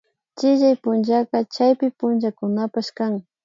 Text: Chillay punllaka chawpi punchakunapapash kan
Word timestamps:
Chillay 0.37 0.75
punllaka 0.83 1.37
chawpi 1.53 1.87
punchakunapapash 1.97 2.91
kan 2.97 3.13